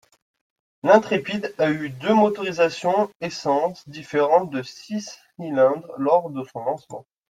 [0.81, 7.05] L'Intrepid a eu deux motorisations essence différentes de six cylindres lors de son lancement.